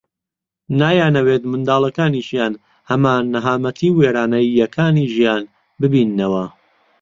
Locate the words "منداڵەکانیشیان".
1.51-2.53